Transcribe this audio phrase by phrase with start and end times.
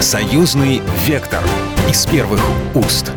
[0.00, 1.42] Союзный вектор
[1.90, 2.40] из первых
[2.76, 3.10] уст.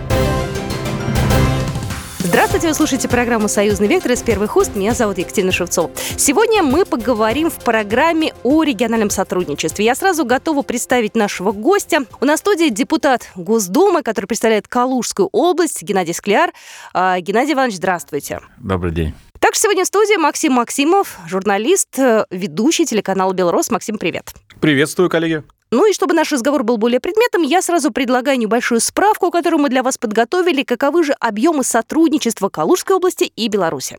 [2.17, 4.75] Здравствуйте, вы слушаете программу «Союзный вектор» из первых уст.
[4.75, 5.91] Меня зовут Екатерина Шевцова.
[6.17, 9.85] Сегодня мы поговорим в программе о региональном сотрудничестве.
[9.85, 12.05] Я сразу готова представить нашего гостя.
[12.19, 16.51] У нас в студии депутат Госдумы, который представляет Калужскую область, Геннадий Скляр.
[16.95, 18.39] А, Геннадий Иванович, здравствуйте.
[18.57, 19.13] Добрый день.
[19.39, 23.69] Также сегодня в студии Максим Максимов, журналист, э, ведущий телеканала «Белрос».
[23.69, 24.33] Максим, привет.
[24.59, 25.43] Приветствую, коллеги.
[25.73, 29.69] Ну и чтобы наш разговор был более предметным, я сразу предлагаю небольшую справку, которую мы
[29.69, 30.63] для вас подготовили.
[30.63, 33.97] Каковы же объемы сотрудничества Калужской области и Беларуси?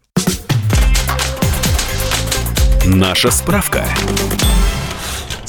[2.85, 3.87] Наша справка.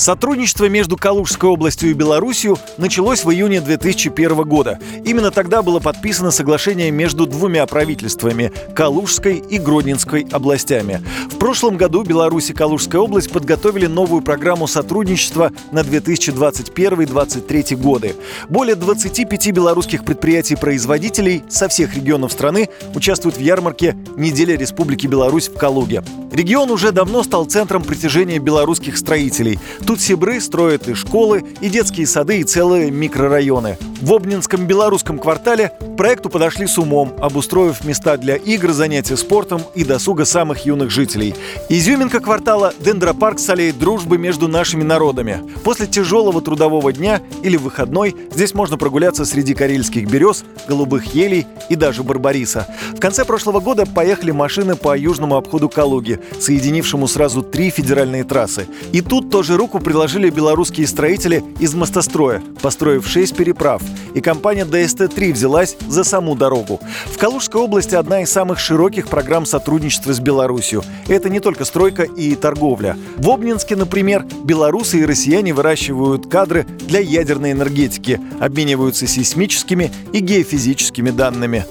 [0.04, 4.78] Сотрудничество между Калужской областью и Белоруссией началось в июне 2001 года.
[5.06, 11.02] Именно тогда было подписано соглашение между двумя правительствами– Калужской и Гродненской областями.
[11.32, 18.14] В прошлом году Беларусь и Калужская область подготовили новую программу сотрудничества на 2021-2023 годы.
[18.50, 25.54] Более 25 белорусских предприятий-производителей со всех регионов страны участвуют в ярмарке «Неделя Республики Беларусь» в
[25.58, 26.04] Калуге.
[26.34, 29.60] Регион уже давно стал центром притяжения белорусских строителей.
[29.86, 33.78] Тут сибры строят и школы, и детские сады, и целые микрорайоны.
[34.02, 39.84] В Обнинском белорусском квартале проекту подошли с умом, обустроив места для игр, занятий спортом и
[39.84, 41.36] досуга самых юных жителей.
[41.70, 45.42] Изюминка квартала– дендропарк с аллеей дружбы между нашими народами.
[45.64, 51.76] После тяжелого трудового дня или выходной здесь можно прогуляться среди карельских берез, голубых елей и
[51.76, 52.68] даже барбариса.
[52.96, 58.68] В конце прошлого года поехали машины по южному обходу Калуги, соединившему сразу три федеральные трассы.
[58.92, 63.82] И тут тоже руку приложили белорусские строители из мостостроя, построив шесть переправ
[64.14, 66.80] и компания ДСТ-3 взялась за саму дорогу.
[67.06, 70.84] В Калужской области одна из самых широких программ сотрудничества с Беларусью.
[71.08, 72.98] Это не только стройка и торговля.
[73.18, 81.10] В Обнинске, например, белорусы и россияне выращивают кадры для ядерной энергетики, обмениваются сейсмическими и геофизическими
[81.10, 81.66] данными.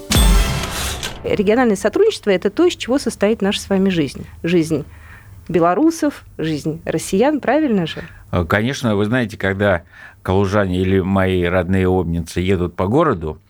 [1.24, 4.26] Региональное сотрудничество– это то, из чего состоит наша с вами жизнь.
[4.42, 4.84] Жизнь
[5.52, 8.00] белорусов, жизнь россиян, правильно же?
[8.32, 9.82] Э, конечно, вы знаете, когда
[10.22, 13.40] калужане или мои родные обницы едут по городу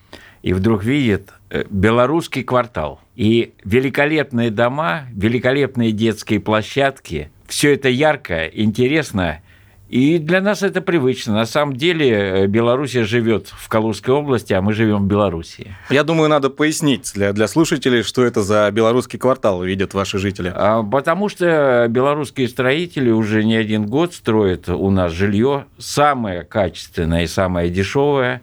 [0.43, 8.47] и вдруг видят э, белорусский квартал и великолепные дома, великолепные детские площадки, все это ярко,
[8.47, 9.41] интересно–
[9.92, 11.34] и для нас это привычно.
[11.34, 15.76] На самом деле э, Белоруссия живет в Калужской области, а мы живем в Белоруссии.
[15.91, 20.50] Я думаю, надо пояснить для, для слушателей, что это за белорусский квартал видят ваши жители.
[20.54, 27.24] А, потому что белорусские строители уже не один год строят у нас жилье самое качественное
[27.24, 28.41] и самое дешевое.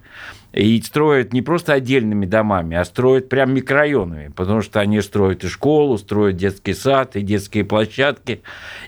[0.54, 5.48] И строят не просто отдельными домами, а строят прям микрорайонами, потому что они строят и
[5.48, 8.42] школу, строят детский сад, и детские площадки.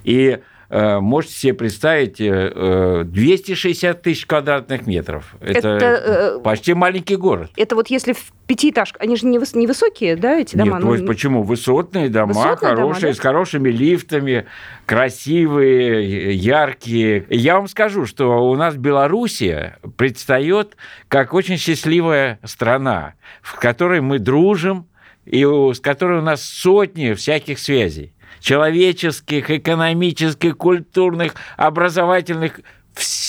[0.03, 0.39] И
[0.71, 5.35] можете себе представить 260 э, тысяч квадратных метров.
[5.41, 7.51] Это, это э, почти маленький город.
[7.57, 10.79] Это вот если в пятиэтажках, они же не, выс- не высокие, да, эти дома?
[10.79, 11.43] Нет, ну, почему?
[11.43, 13.13] Высотные дома, высотные хорошие, дома, да?
[13.13, 14.45] с хорошими лифтами,
[14.85, 17.25] красивые, яркие.
[17.29, 20.77] Я вам скажу, что у нас Белоруссия предстает
[21.09, 24.87] как очень счастливая страна, в которой мы дружим,
[25.25, 32.59] и с которой у нас сотни всяких связей человеческих, экономических, культурных, образовательных.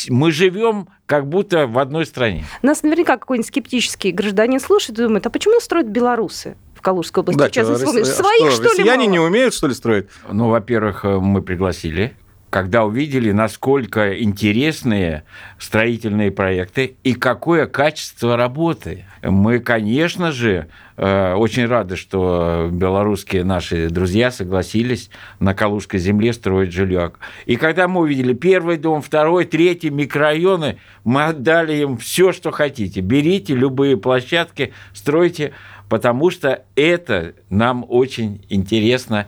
[0.08, 2.44] Мы живем как будто в одной стране.
[2.62, 6.56] Нас наверняка какой-нибудь скептический гражданин слушает и думает, а почему строят белорусы?
[6.74, 7.38] в Калужской области.
[7.38, 7.80] Да, что, рас...
[7.80, 9.10] Своих, что, что ли, Россияне мало?
[9.12, 10.06] не умеют, что ли, строить?
[10.28, 12.16] Ну, во-первых, э, мы пригласили
[12.52, 15.24] когда увидели, насколько интересные
[15.58, 19.06] строительные проекты и какое качество работы.
[19.22, 20.68] Мы, конечно же,
[20.98, 25.08] э, очень рады, что белорусские наши друзья согласились
[25.40, 27.12] на Калужской земле строить жилье.
[27.46, 33.00] И когда мы увидели первый дом, второй, третий, микрорайоны, мы отдали им все, что хотите.
[33.00, 35.54] Берите любые площадки, стройте,
[35.88, 39.26] потому что это нам очень интересно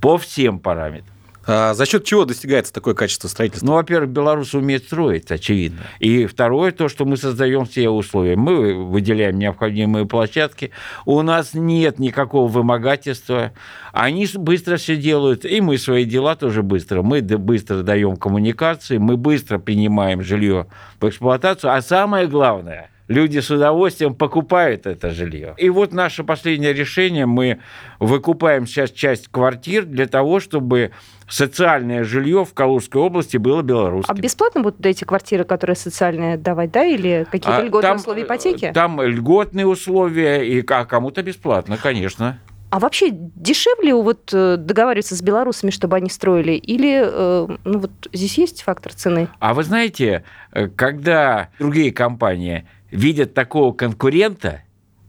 [0.00, 1.12] по всем параметрам.
[1.46, 3.66] А за счет чего достигается такое качество строительства?
[3.66, 5.82] Ну, во-первых, белорусы умеют строить, очевидно.
[5.98, 8.36] И второе, то, что мы создаем все условия.
[8.36, 10.70] Мы выделяем необходимые площадки.
[11.04, 13.52] У нас нет никакого вымогательства.
[13.92, 17.02] Они быстро все делают, и мы свои дела тоже быстро.
[17.02, 20.66] Мы быстро даем коммуникации, мы быстро принимаем жилье
[21.00, 21.72] в эксплуатацию.
[21.72, 25.54] А самое главное, люди с удовольствием покупают это жилье.
[25.58, 27.60] И вот наше последнее решение, мы
[28.00, 30.92] выкупаем сейчас часть квартир для того, чтобы
[31.28, 34.14] социальное жилье в Калужской области было белорусским.
[34.14, 38.22] А бесплатно будут эти квартиры, которые социальные давать, да, или какие-то а, льготные там, условия
[38.22, 38.72] ипотеки?
[38.74, 42.38] Там льготные условия, и а кому-то бесплатно, конечно.
[42.72, 46.52] А вообще дешевле вот э, договариваться с белорусами, чтобы они строили?
[46.52, 49.28] Или э, ну вот здесь есть фактор цены?
[49.40, 54.62] А вы знаете, э, когда другие компании видят такого конкурента,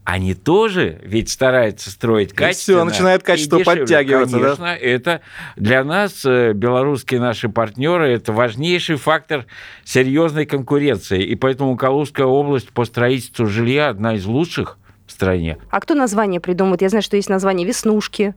[0.04, 2.80] они тоже ведь стараются строить И качественно.
[2.80, 3.80] всё, начинает качество и дешевле.
[3.80, 4.42] подтягиваться, да?
[4.56, 5.20] Конечно, это
[5.56, 9.46] для нас, белорусские наши партнеры, это важнейший фактор
[9.84, 11.22] серьезной конкуренции.
[11.24, 15.58] И поэтому Калужская область по строительству жилья одна из лучших стране.
[15.70, 16.82] А кто название придумывает?
[16.82, 18.34] Я знаю, что есть название «Веснушки».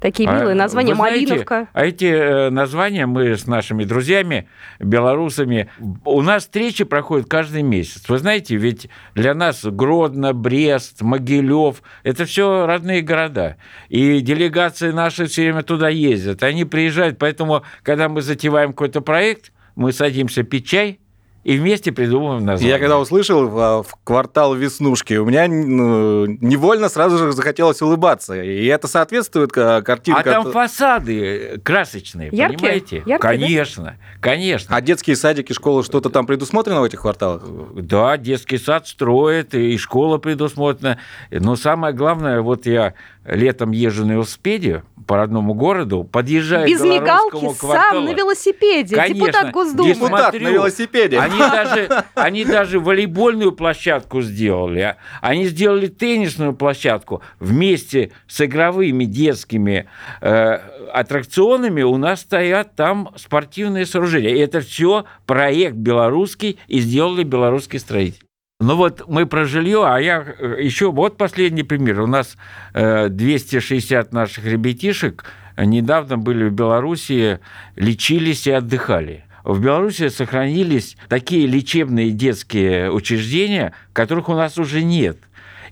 [0.00, 0.94] Такие А, милые названия.
[0.94, 1.68] вы знаете, «Малиновка».
[1.74, 4.48] А эти э, названия мы с нашими друзьями,
[4.78, 5.70] белорусами,
[6.06, 8.08] у нас встречи проходят каждый месяц.
[8.08, 13.56] Вы знаете, ведь для нас Гродно, Брест, Могилев– это все родные города.
[13.90, 16.42] И делегации наши все время туда ездят.
[16.42, 20.98] Они приезжают, поэтому, когда мы затеваем какой-то проект, мы садимся пить чай
[21.42, 22.70] и вместе придумываем название.
[22.74, 28.42] Я когда услышал в, в квартал Веснушки, у меня ну, невольно сразу же захотелось улыбаться.
[28.42, 30.20] И это соответствует ка- картинке.
[30.20, 32.58] А там от- фасады красочные, Яркие?
[32.58, 32.96] понимаете?
[32.96, 33.18] Яркие, да?
[33.18, 34.76] конечно, конечно.
[34.76, 37.42] А детские садики, школы, что-то там предусмотрено в этих кварталах?
[37.74, 40.98] Да, детский сад строит, и школа предусмотрена.
[41.30, 42.94] Но самое главное, вот я
[43.24, 47.72] летом езжу на велосипеде по родному городу, подъезжаю Без к мигалки, кварталу.
[47.96, 48.94] сам на велосипеде.
[48.96, 49.26] Конечно.
[49.26, 49.88] Депутат Госдумы.
[49.94, 50.44] Депутат Депутат смотрю.
[50.48, 51.18] на велосипеде.
[51.30, 54.80] Они даже, они даже волейбольную площадку сделали.
[54.80, 57.22] а Они сделали теннисную площадку.
[57.38, 59.86] Вместе с игровыми детскими
[60.20, 60.58] э,
[60.92, 64.34] аттракционами у нас стоят там спортивные сооружения.
[64.34, 68.20] И это все проект белорусский, и сделали белорусские строители.
[68.60, 72.00] Ну вот мы про жилье, а я э, еще вот последний пример.
[72.00, 72.36] У нас
[72.74, 75.24] э, 260 наших ребятишек
[75.56, 77.38] недавно были в Белоруссии,
[77.76, 79.24] лечились и отдыхали.
[79.50, 85.18] В Беларуси сохранились такие лечебные детские учреждения, которых у нас уже нет.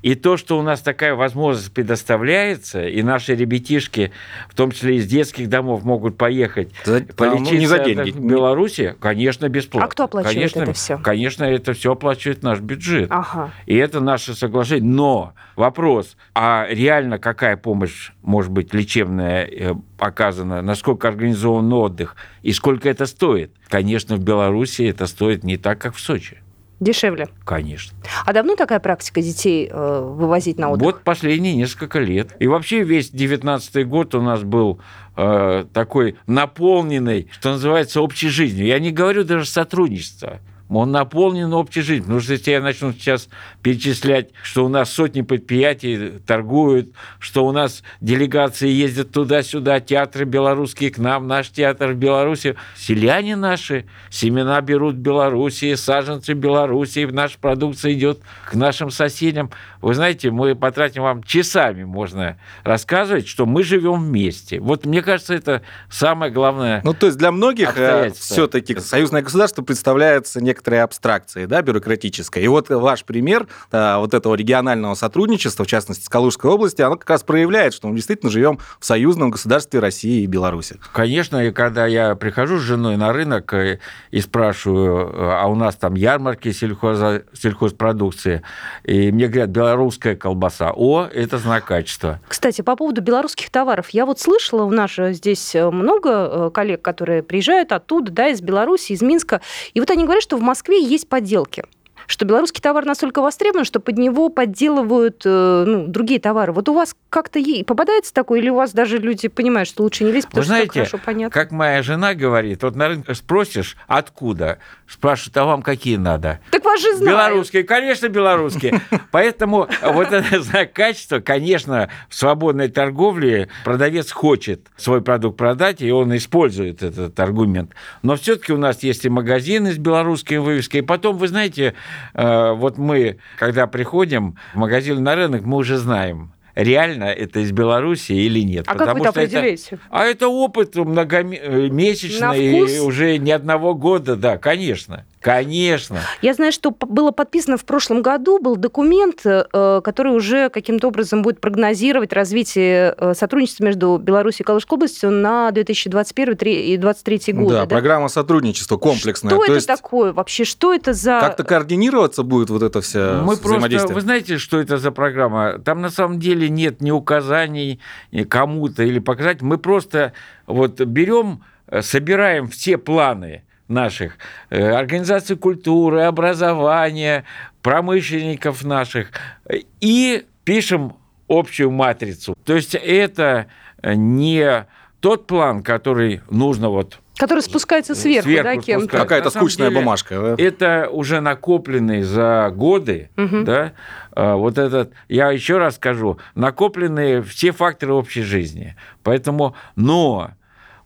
[0.03, 4.12] И то, что у нас такая возможность предоставляется, и наши ребятишки,
[4.49, 8.11] в том числе из детских домов, могут поехать За- полечиться ну, не за деньги.
[8.11, 9.87] в Беларуси, конечно, бесплатно.
[9.87, 10.99] А кто оплачивает конечно, это всё?
[10.99, 13.09] Конечно, это все оплачивает наш бюджет.
[13.11, 13.50] Ага.
[13.67, 14.89] И это наше соглашение.
[14.89, 22.53] Но вопрос, а реально какая помощь может быть лечебная э, оказана, насколько организован отдых и
[22.53, 23.53] сколько это стоит?
[23.69, 26.39] Конечно, в Беларуси это стоит не так, как в Сочи.
[26.80, 27.28] Дешевле.
[27.44, 27.96] Конечно.
[28.25, 30.84] А давно такая практика детей э, вывозить на отдых?
[30.84, 32.36] Вот последние несколько лет.
[32.38, 34.80] И вообще весь 19 год у нас был
[35.16, 38.66] э, такой наполненный, что называется, общей жизнью.
[38.66, 40.40] Я не говорю даже сотрудничество.
[40.69, 42.05] Он наполнен общей жизнью.
[42.05, 43.29] Потому что если я начну сейчас
[43.62, 50.91] перечислять, что у нас сотни предприятий торгуют, что у нас делегации ездят туда-сюда, театры белорусские
[50.91, 57.05] к нам, наш театр в Беларуси, селяне наши семена берут в Белоруссии, саженцы в Белоруссии,
[57.06, 59.50] наша продукция идет к нашим соседям.
[59.81, 64.61] Вы знаете, мы потратим вам часами, можно рассказывать, что мы живем вместе.
[64.61, 66.82] Вот мне кажется, это самое главное.
[66.85, 68.35] Ну, то есть для многих Обстоятельства.
[68.35, 72.43] все-таки союзное государство представляется некоторой абстракцией, да, бюрократической.
[72.43, 76.96] И вот ваш пример а, вот этого регионального сотрудничества, в частности, с Калужской области, оно
[76.96, 80.81] как раз проявляет, что мы действительно живем в союзном государстве России и Беларуси.
[80.93, 83.78] Конечно, и когда я прихожу с женой на рынок э,
[84.10, 88.43] и спрашиваю, э, а у нас там ярмарки сельхоза- сельхозпродукции,
[88.82, 90.72] и мне говорят, белорусская колбаса.
[90.75, 92.20] О, это знак качества.
[92.26, 93.90] Кстати, по поводу белорусских товаров.
[93.90, 98.93] Я вот слышала, у нас же здесь много коллег, которые приезжают оттуда, да, из Беларуси,
[98.93, 99.40] из Минска,
[99.75, 101.62] и вот они говорят, что в Москве есть подделки
[102.08, 106.52] что белорусский товар настолько востребован, что под него подделывают э, ну, другие товары.
[106.54, 110.04] Вот у вас как-то е- попадается такое, или у вас даже люди понимают, что лучше
[110.04, 111.30] не лезть, потому Вы что знаете, хорошо понятно?
[111.30, 114.59] как моя жена говорит, вот на рынке спросишь, откуда?
[114.88, 116.40] Спрашивают, а вам какие надо?
[116.50, 117.11] Так вас же знают.
[117.11, 118.80] Белорусские, конечно, белорусские.
[119.11, 125.90] Поэтому вот это знак качества, конечно, в свободной торговле продавец хочет свой продукт продать, и
[125.90, 127.73] он использует этот аргумент.
[128.02, 130.80] Но все-таки у нас есть и магазины с белорусской вывеской.
[130.80, 131.75] И потом, вы знаете,
[132.14, 138.12] вот мы, когда приходим в магазин на рынок, мы уже знаем, реально это из Беларуси
[138.12, 138.64] или нет.
[138.69, 139.78] А как вы это определяете?
[139.90, 142.76] А это опыт многомесячный, На вкус?
[142.76, 145.05] и уже не одного года, да, конечно.
[145.20, 146.00] Конечно.
[146.22, 151.22] Я знаю, что было подписано в прошлом году, был документ, э, который уже каким-то образом
[151.22, 157.54] будет прогнозировать развитие э, сотрудничества между Беларусью и Калужской областью на 2021 и 2023 годы.
[157.54, 159.30] да, программа сотрудничества комплексная.
[159.30, 160.44] Что То это есть такое вообще?
[160.44, 161.20] Что это за...
[161.20, 163.94] как-то координироваться будет вот это все Мы просто, взаимодействие?
[163.94, 165.58] вы знаете, что это за программа?
[165.58, 167.80] Там на самом деле нет ни указаний
[168.12, 169.42] ни кому-то или показать.
[169.42, 170.12] Мы просто
[170.46, 174.18] вот берем, э, собираем все планы наших
[174.50, 177.25] э, организаций культуры, образования,
[177.62, 179.10] промышленников наших
[179.48, 180.96] э, и пишем
[181.28, 182.34] общую матрицу.
[182.44, 183.46] То есть это
[183.82, 184.66] не
[185.00, 188.96] тот план, который нужно вот Который спускается сверху, сверху да, кем-то.
[188.96, 190.37] Какая-то скучная деле, бумажка.
[190.37, 190.42] да?
[190.42, 193.72] Это уже накопленные за годы, да,
[194.12, 198.76] а, вот этот, я еще раз скажу, накопленные все факторы общей жизни.
[199.02, 200.30] Поэтому, но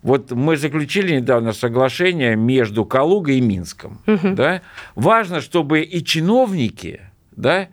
[0.03, 3.99] вот мы заключили недавно соглашение между Калугой и Минском.
[4.05, 4.61] Да?
[4.95, 7.69] Важно, чтобы и чиновники, да,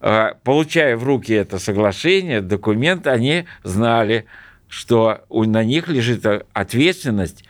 [0.00, 4.26] а, получая в руки это соглашение, документ, они знали,
[4.68, 7.44] что на них лежит э, ответственность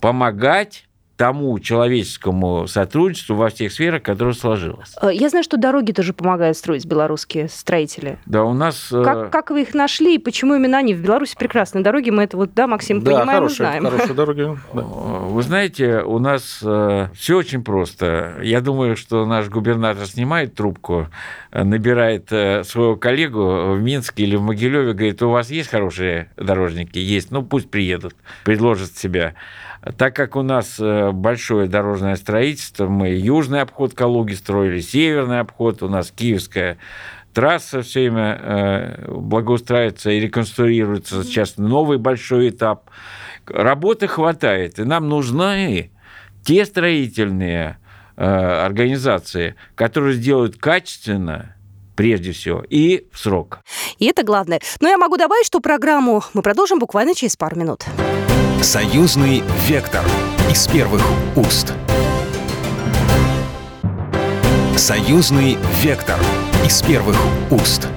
[0.00, 4.94] помогать тому человеческому сотрудничеству во всех сферах, которое сложилось.
[5.00, 8.18] Э, Я знаю, что дороги тоже помогают строить белорусские строители.
[8.26, 8.88] Да, у нас...
[8.92, 10.94] э, Как, как вы их нашли и почему именно они?
[10.94, 13.84] В Беларуси прекрасные дороги, мы это вот, да, Максим, Да, понимаем и хорошие, знаем.
[13.84, 14.58] хорошие дороги.
[14.74, 14.82] да.
[14.82, 16.42] Вы знаете, у нас
[17.14, 18.36] все очень просто.
[18.42, 21.08] Я думаю, что наш губернатор снимает трубку,
[21.52, 26.30] э, набирает э, своего коллегу в Минске или в Могилеве, говорит, у вас есть хорошие
[26.36, 26.98] дорожники?
[26.98, 29.34] Есть, ну пусть приедут, предложат себя.
[29.98, 35.82] Так как у нас э, большое дорожное строительство, мы южный обход Калуги строили, северный обход,
[35.82, 36.78] у нас киевская
[37.34, 41.22] трасса все время э, благоустраивается и реконструируется.
[41.22, 42.88] Сейчас новый большой этап.
[43.46, 45.90] Работы хватает, и нам нужны
[46.44, 47.78] те строительные
[48.16, 51.56] э, организации, которые сделают качественно,
[51.94, 53.60] прежде всего, и в срок.
[53.98, 54.60] И это главное.
[54.80, 57.84] Но я могу добавить, что программу мы продолжим буквально через пару минут.
[58.64, 60.02] Союзный вектор
[60.50, 61.02] из первых
[61.36, 61.74] уст.
[64.74, 66.18] Союзный вектор
[66.64, 67.18] из первых
[67.50, 67.88] уст.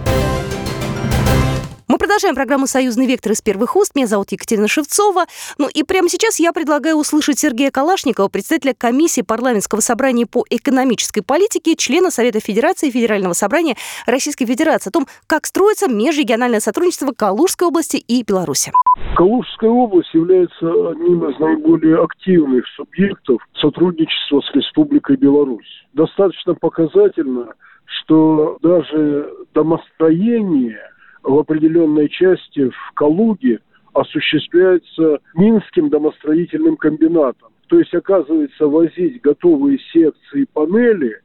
[2.18, 3.94] Продолжаем программу «Союзный вектор» из первых уст.
[3.94, 5.26] Меня зовут Екатерина Шевцова.
[5.60, 11.22] Ну и прямо сейчас я предлагаю услышать Сергея Калашникова, председателя комиссии парламентского собрания по экономической
[11.22, 13.76] политике, члена Совета Федерации Федерального собрания
[14.08, 18.72] Российской Федерации, о том, как строится межрегиональное сотрудничество Калужской области и Беларуси.
[19.16, 25.86] Калужская область является одним из наиболее активных субъектов сотрудничества с Республикой Беларусь.
[25.94, 27.54] Достаточно показательно,
[27.86, 30.80] что даже домостроение
[31.24, 33.60] в определенной части в Калуге
[33.94, 37.50] осуществляется Минским домостроительным комбинатом.
[37.68, 41.20] То есть, оказывается, возить готовые секции панели,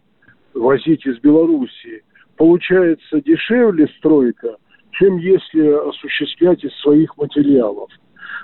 [0.54, 2.02] возить из Белоруссии,
[2.36, 4.56] получается дешевле стройка,
[4.92, 7.90] чем если осуществлять из своих материалов.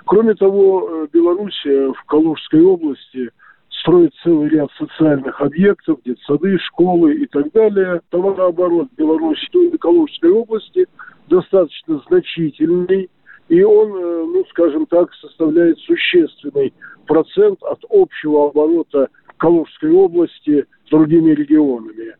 [0.05, 3.31] Кроме того, э, Белоруссия в Калужской области
[3.81, 8.01] строит целый ряд социальных объектов, детсады, школы и так далее.
[8.09, 10.87] Товарооборот Беларуси и Калужской области
[11.27, 13.09] достаточно значительный,
[13.47, 16.73] и он, э, ну, скажем так, составляет существенный
[17.07, 22.15] процент от общего оборота Калужской области с другими регионами.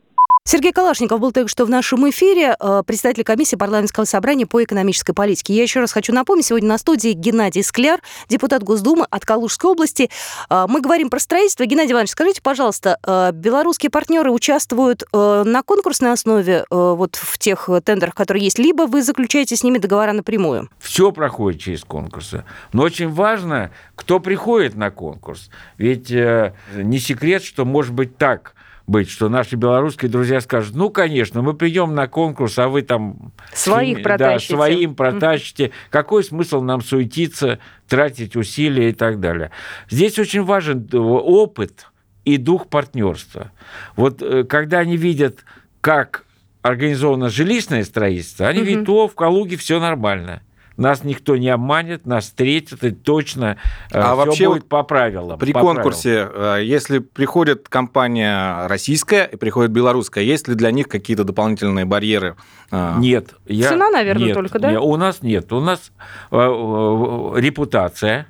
[0.51, 5.13] Сергей Калашников был только что в нашем эфире, э, представитель комиссии парламентского собрания по экономической
[5.13, 5.53] политике.
[5.53, 10.10] Я еще раз хочу напомнить, сегодня на студии Геннадий Скляр, депутат Госдумы от Калужской области.
[10.50, 11.68] Э, Мы говорим про строительство.
[11.68, 18.15] Геннадий Иванович, скажите, пожалуйста, э, белорусские партнеры участвуют на конкурсной основе вот в тех тендерах,
[18.15, 20.68] которые есть, либо вы заключаете с ними договора напрямую?
[20.79, 22.44] Все проходит через конкурсы.
[22.74, 25.51] Но очень важно, кто приходит на конкурс.
[25.77, 28.56] Ведь не секрет, что может быть так
[28.89, 33.31] быть, что наши белорусские друзья скажут, ну, конечно, мы придем на конкурс, а вы там...
[33.53, 34.53] Своих хими- протащите.
[34.53, 35.72] Да, своим протащите.
[35.89, 39.51] Какой смысл нам суетиться, тратить усилия и так далее.
[39.89, 41.88] Здесь очень важен э, опыт
[42.25, 43.51] и дух партнерства.
[43.96, 45.46] Вот э, когда они видят,
[45.81, 46.25] как
[46.62, 50.41] организовано жилищное строительство, они видят, о, в Калуге все нормально.
[50.79, 53.57] Нас никто не обманет, нас встретят, и точно
[53.91, 55.39] А а вообще будет вот по правилам.
[55.39, 60.88] При по конкурсе, э, если приходит компания российская и приходит белорусская, есть ли для них
[60.88, 62.36] какие-то дополнительные барьеры?
[62.71, 63.00] э, правилам.
[63.00, 63.36] Нет.
[63.45, 63.69] Я...
[63.69, 64.71] Цена, наверное, нет, только, да?
[64.71, 65.51] не, у нас нет.
[65.51, 65.91] У нас
[66.31, 68.27] э, э, репутация.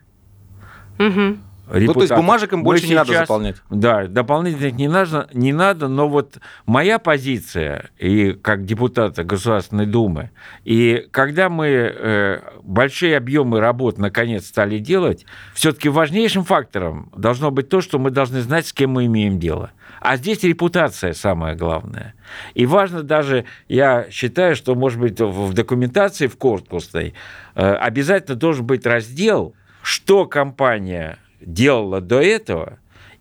[1.69, 1.85] Мгм.
[1.85, 3.57] Ну, то есть бумажек им Мы больше не надо сейчас- заполнять.
[3.69, 10.31] Да, дополнительных не надо, не надо, но вот моя позиция, и как депутата Государственной Думы,
[10.63, 17.69] и когда мы э, большие объемы работ наконец стали делать, все-таки важнейшим фактором должно быть
[17.69, 19.71] то, что мы должны знать, с кем мы имеем дело.
[20.01, 22.13] А здесь репутация самое главное.
[22.53, 27.13] И важно даже, я считаю, что, может быть, в документации в конкурсной
[27.55, 32.79] э, обязательно должен быть раздел, что компания делала до этого,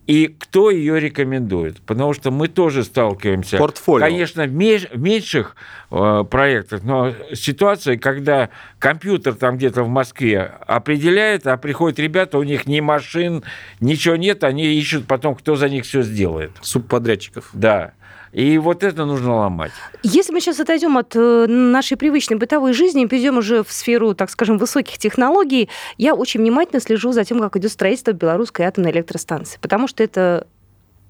[0.08, 1.82] и кто ее рекомендует.
[1.82, 3.58] Потому что мы тоже сталкиваемся.
[3.58, 4.06] Портфолио.
[4.06, 5.54] Конечно, в в меньших
[5.90, 8.48] э, проектах, но ситуация, когда
[8.78, 13.44] компьютер там где-то в Москве определяет, а приходят ребята, у них ни машин,
[13.80, 16.52] ничего нет, они ищут потом, кто за них все сделает.
[16.62, 17.50] Субподрядчиков.
[17.52, 17.92] Да.
[18.32, 19.72] И вот это нужно ломать.
[20.02, 24.14] Если мы сейчас отойдем от э, нашей привычной бытовой жизни и перейдем уже в сферу,
[24.14, 28.90] так скажем, высоких технологий, я очень внимательно слежу за тем, как идет строительство белорусской атомной
[28.90, 30.46] электростанции, потому что это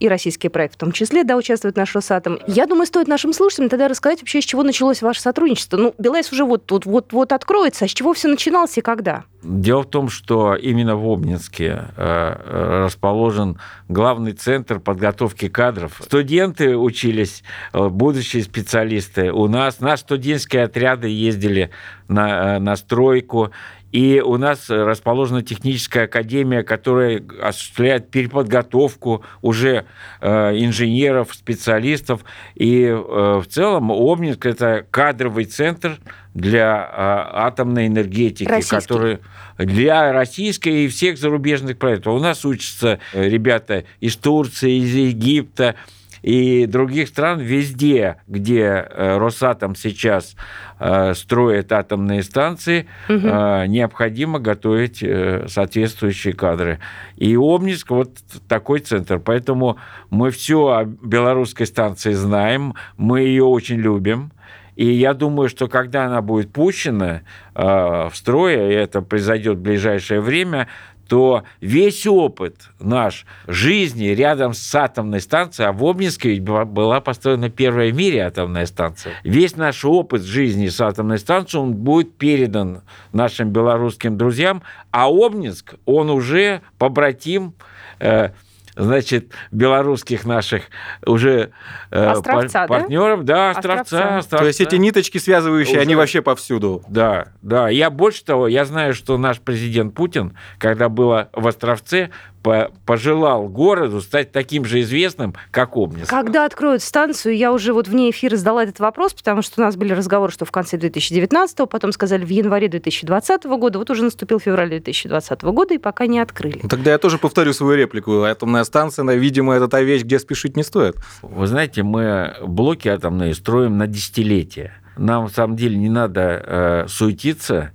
[0.01, 2.39] и российский проект в том числе, да, участвует наш Росатом.
[2.47, 5.77] Я думаю, стоит нашим слушателям тогда рассказать вообще, с чего началось ваше сотрудничество.
[5.77, 9.25] Ну, БелАЭС уже вот тут вот, вот откроется, а с чего все начиналось и когда?
[9.43, 16.01] Дело в том, что именно в Обнинске э, расположен главный центр подготовки кадров.
[16.03, 19.33] Студенты учились, э, будущие специалисты.
[19.33, 21.71] У нас, наши студенческие отряды ездили
[22.09, 23.53] на, э, на стройку,
[23.93, 29.87] и у нас расположена техническая академия, которая осуществляет переподготовку уже
[30.21, 32.25] э, инженеров, специалистов.
[32.55, 35.99] И э, в целом Обнинск– это кадровый центр
[36.35, 38.77] для э, атомной энергетики, Российский.
[38.77, 39.19] который
[39.59, 42.15] для российской и всех зарубежных проектов.
[42.15, 45.75] У нас учатся э, ребята из Турции, из Египта,
[46.23, 50.37] и других стран везде, где э, Росатом сейчас
[50.79, 55.05] э, строит атомные станции, э, необходимо готовить
[55.51, 56.81] соответствующие кадры.
[57.17, 59.19] И Обнинск вот такой центр.
[59.19, 59.79] Поэтому
[60.11, 64.33] мы все о белорусской станции знаем, мы ее очень любим.
[64.79, 67.23] И я думаю, что когда она будет пущена
[67.57, 70.69] э, в строй, и это произойдет в ближайшее время,
[71.09, 77.49] то весь опыт наш жизни рядом с атомной станцией, а в Обнинске ведь была- построена
[77.49, 82.83] первая в мире атомная станция, весь наш опыт жизни с атомной станцией, он будет передан
[83.13, 87.55] нашим белорусским друзьям, а Обнинск, он уже побратим
[88.01, 88.31] э,
[88.79, 90.65] значит, белорусских наших
[91.05, 91.51] уже
[91.91, 92.67] э, Островца, да?
[92.69, 93.25] партнеров.
[93.25, 94.19] Да, Островца, Островца.
[94.19, 94.39] Островца.
[94.39, 96.83] То есть эти ниточки связывающие, Уже- они вообще повсюду.
[96.89, 97.69] Да, да.
[97.69, 102.11] Я больше того, я знаю, что наш президент Путин, когда было в Островце,
[102.49, 106.09] по- пожелал городу стать таким же известным, как Обнинск.
[106.09, 109.77] Когда откроют станцию, я уже вот вне эфира задала этот вопрос, потому что у нас
[109.77, 114.41] были разговоры, что в конце 2019 потом сказали в январе 2020 года, вот уже наступил
[114.41, 116.61] февраль 2020 года, и пока не открыли.
[116.63, 118.23] Ну, Тогда я тоже повторю свою реплику.
[118.23, 120.97] Атомная станция, она, видимо, это та вещь, где спешить не стоит.
[121.21, 124.73] Вы знаете, мы блоки атомные строим на десятилетия.
[124.97, 127.73] Нам, в самом деле, не надо э, суетиться,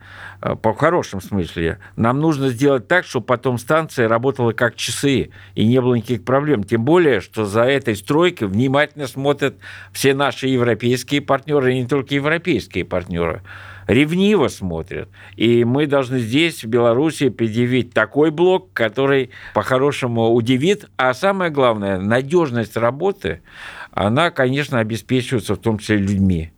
[0.61, 1.79] по в хорошем смысле.
[1.95, 6.63] Нам нужно сделать так, чтобы потом станция работала как часы, и не было никаких проблем.
[6.63, 9.55] Тем более, что за этой стройкой внимательно смотрят
[9.93, 13.41] все наши европейские партнеры, и не только европейские партнеры
[13.87, 15.09] ревниво смотрят.
[15.35, 20.89] И мы должны здесь, в Беларуси, предъявить такой блок, который по-хорошему удивит.
[20.97, 23.41] А самое главное, надежность работы,
[23.91, 26.51] она, конечно, обеспечивается в том числе людьми.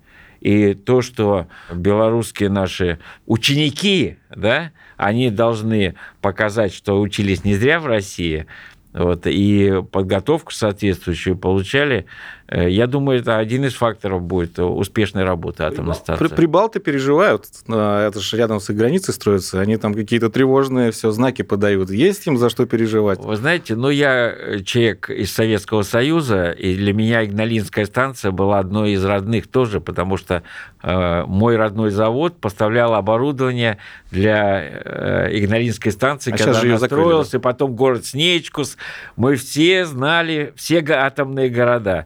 [0.45, 7.87] И то, что белорусские наши ученики, да, они должны показать, что учились не зря в
[7.87, 8.45] России,
[8.93, 12.05] вот, и подготовку соответствующую получали,
[12.49, 16.27] я думаю, это один из факторов будет успешной работы атомной станции.
[16.27, 17.45] При- Прибалты переживают.
[17.67, 19.59] а, Это же рядом с их границей строится.
[19.59, 21.89] Они там какие-то тревожные все знаки подают.
[21.89, 23.19] Есть им за что переживать?
[23.19, 28.59] Вы знаете, ну я э, человек из Советского Союза, и для меня Игналинская станция была
[28.59, 30.43] одной из родных тоже, потому что
[30.83, 33.79] э, мой родной завод поставлял оборудование
[34.11, 38.77] для э, Игналинской станции, А когда она строилась, и потом город Снечкус.
[39.15, 42.05] Мы все знали все атомные города.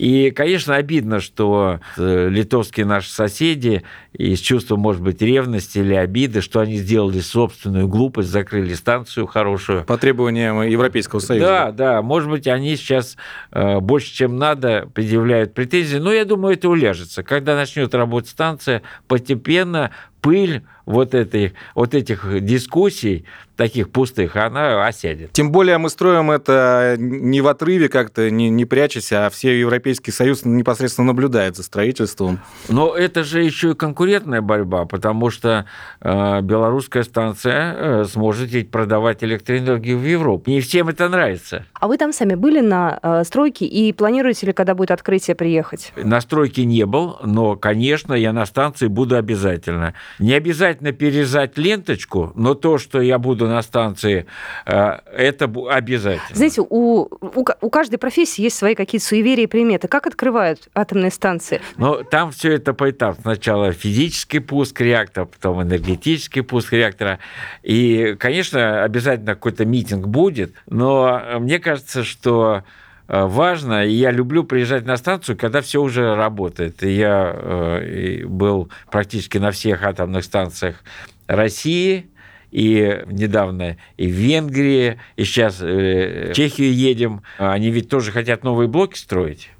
[0.00, 3.82] И, конечно, обидно, что э, литовские наши соседи
[4.14, 9.84] из чувства, может быть, ревности или обиды, что они сделали собственную глупость, закрыли станцию хорошую.
[9.84, 11.46] По требованиям Европейского Союза.
[11.46, 13.18] Да, да, может быть, они сейчас
[13.52, 17.22] э, больше, чем надо, предъявляют претензии, но я думаю, это уляжется.
[17.22, 19.90] Когда начнет работать станция, постепенно
[20.22, 23.24] пыль вот, этой, вот этих дискуссий,
[23.56, 25.32] таких пустых, она осядет.
[25.32, 29.58] Тем более мы строим это не в отрыве как-то, не, не прячась, а все
[29.90, 32.38] Европейский Союз непосредственно наблюдает за строительством.
[32.68, 35.66] Но это же еще и конкурентная борьба, потому что
[36.00, 40.48] э, белорусская станция э, сможет ведь продавать электроэнергию в Европу.
[40.48, 41.66] Не всем это нравится.
[41.74, 45.92] А вы там сами были на э, стройке и планируете ли, когда будет открытие, приехать?
[45.96, 49.94] На стройке не был, но, конечно, я на станции буду обязательно.
[50.20, 54.26] Не обязательно перерезать ленточку, но то, что я буду на станции,
[54.66, 56.36] э, это обязательно.
[56.36, 59.69] Знаете, у, у, у каждой профессии есть свои какие-то суеверия и приметы.
[59.70, 59.88] Сметы?
[59.88, 61.60] Как открывают атомные станции?
[61.76, 63.22] Ну, там все это поэтапно.
[63.22, 67.20] Сначала физический пуск реактора, потом энергетический пуск реактора.
[67.62, 72.64] И, конечно, обязательно какой-то митинг будет, но мне кажется, что
[73.06, 76.82] э, важно, и я люблю приезжать на станцию, когда все уже работает.
[76.82, 80.82] И я э, был практически на всех атомных станциях
[81.28, 82.10] России,
[82.50, 87.22] и недавно и в Венгрии, и сейчас э, в Чехию едем.
[87.38, 89.50] Они ведь тоже хотят новые блоки строить.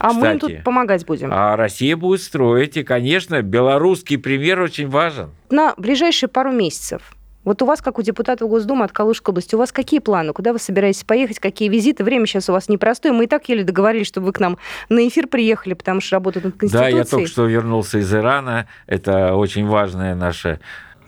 [0.00, 1.28] А Кстати, мы им тут помогать будем.
[1.30, 5.30] А Россия будет строить, и, конечно, белорусский пример очень важен.
[5.50, 7.02] На ближайшие пару месяцев
[7.44, 10.32] вот у вас, как у депутата Госдумы от Калужской области, у вас какие планы?
[10.32, 11.38] Куда вы собираетесь поехать?
[11.38, 12.04] Какие визиты?
[12.04, 13.14] Время сейчас у вас непростое.
[13.14, 14.58] Мы и так еле договорились, чтобы вы к нам
[14.88, 16.92] на эфир приехали, потому что работают над Конституцией.
[16.92, 18.66] Да, я только что вернулся из Ирана.
[18.86, 20.60] Это очень важная наша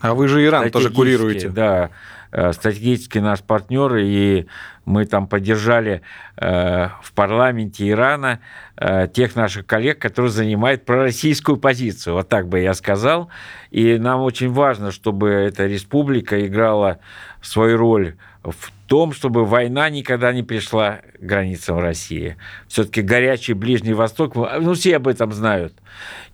[0.03, 1.49] а вы же Иран тоже курируете.
[1.49, 1.91] Да,
[2.33, 4.47] стратегический наш партнер, и
[4.85, 6.03] мы там поддержали
[6.37, 8.41] э, в парламенте Ирана
[8.77, 13.29] э, тех наших коллег, которые занимают пророссийскую позицию, вот так бы я сказал.
[13.71, 16.99] И нам очень важно, чтобы эта республика играла
[17.43, 22.37] свою роль в том, чтобы война никогда не пришла к границам России.
[22.69, 25.73] Все-таки горячий Ближний Восток, ну, все об этом знают.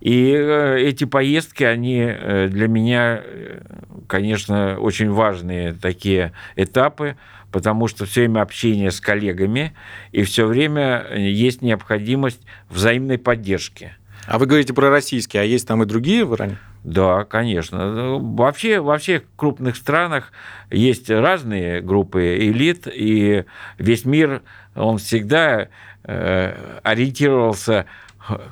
[0.01, 3.61] И э, эти поездки, они э, для меня, э,
[4.07, 7.15] конечно, очень важные такие этапы,
[7.49, 9.73] потому что все время общение с коллегами,
[10.11, 13.93] и все время есть необходимость взаимной поддержки.
[14.25, 16.57] А вы говорите про российские, а есть там и другие в Иране?
[16.83, 18.17] Да, конечно.
[18.19, 20.31] Вообще во всех крупных странах
[20.71, 23.45] есть разные группы элит, и
[23.77, 24.41] весь мир,
[24.75, 25.67] он всегда
[26.03, 27.85] э, ориентировался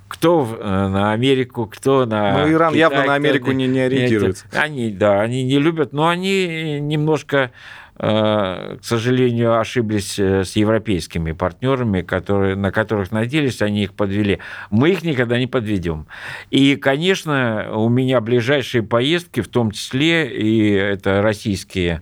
[0.07, 4.45] кто э, на Америку, кто на Ну, Иран Китай, явно на Америку не, не ориентируется.
[4.51, 7.51] Они, да, они не любят, но они немножко
[7.99, 14.39] к сожалению, ошиблись э, с европейскими партнерами, которые, на которых надеялись, они их подвели.
[14.69, 16.05] Мы их никогда не подведем.
[16.51, 22.01] И, конечно, у меня ближайшие поездки, в том числе и это российские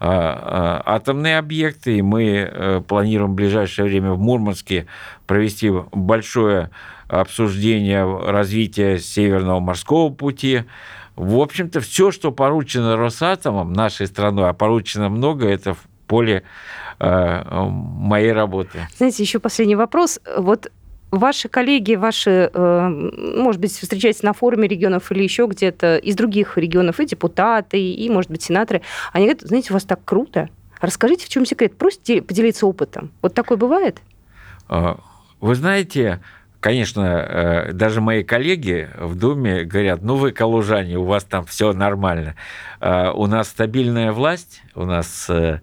[0.00, 4.86] э, атомные объекты, и мы планируем в ближайшее время в Мурманске
[5.26, 6.70] провести большое
[7.08, 10.64] обсуждение развития Северного морского пути,
[11.16, 16.44] в общем-то, все, что поручено Росатомом, нашей страной, а поручено много, это в поле
[17.00, 18.86] э, моей работы.
[18.96, 20.20] Знаете, еще последний вопрос.
[20.36, 20.70] Вот
[21.10, 22.88] ваши коллеги, ваши, э,
[23.38, 28.08] может быть, встречаетесь на форуме регионов или еще где-то из других регионов, и депутаты, и,
[28.10, 30.48] может быть, сенаторы, они говорят, знаете, у вас так круто.
[30.80, 31.76] Расскажите, в чем секрет?
[31.76, 33.10] Просто поделиться опытом.
[33.22, 34.00] Вот такое бывает?
[34.68, 34.98] А,
[35.40, 36.20] вы знаете,
[36.66, 37.24] конечно,
[37.68, 42.34] э, даже мои коллеги в Думе говорят, ну вы калужане, у вас там все нормально.
[42.80, 45.60] Э, у нас стабильная власть, у нас э,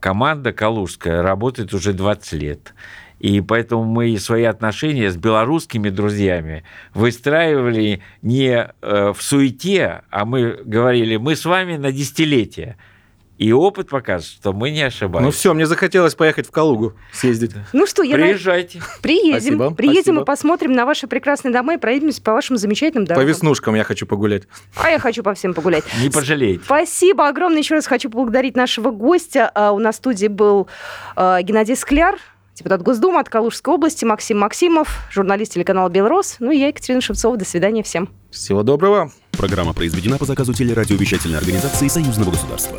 [0.00, 2.74] команда калужская работает уже 20 лет.
[3.20, 11.16] И поэтому мы свои отношения с белорусскими друзьями выстраивали не в суете, а мы говорили,
[11.16, 12.76] мы с вами на десятилетие.
[13.42, 15.24] И опыт покажет, что мы не ошибаемся.
[15.24, 17.50] Ну все, мне захотелось поехать в Калугу съездить.
[17.72, 18.78] Ну что, я Приезжайте.
[18.78, 18.84] На...
[19.02, 19.32] Приедем.
[19.32, 20.22] Спасибо, Приедем спасибо.
[20.22, 23.26] и посмотрим на ваши прекрасные дома и проедемся по вашим замечательным дорогам.
[23.26, 24.44] По веснушкам я хочу погулять.
[24.76, 25.82] А я хочу по всем погулять.
[26.00, 26.62] Не пожалеете.
[26.64, 27.58] Спасибо огромное.
[27.58, 29.50] Еще раз хочу поблагодарить нашего гостя.
[29.52, 30.68] А, у нас в студии был
[31.16, 32.20] а, Геннадий Скляр,
[32.54, 36.36] депутат Госдумы от Калужской области, Максим Максимов, журналист телеканала «Белрос».
[36.38, 37.36] Ну и я, Екатерина Шевцова.
[37.36, 38.08] До свидания всем.
[38.30, 39.10] Всего доброго.
[39.32, 42.78] Программа произведена по заказу телерадиовещательной организации Союзного государства.